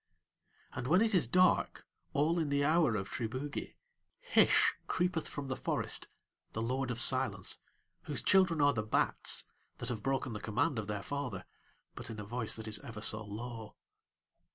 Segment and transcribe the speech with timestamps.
[0.73, 3.75] And when it is dark, all in the hour of Triboogie,
[4.19, 6.07] Hish creepeth from the forest,
[6.53, 7.59] the Lord of Silence,
[8.05, 9.43] whose children are the bats,
[9.77, 11.45] that have broken the command of their father,
[11.93, 13.75] but in a voice that is ever so low.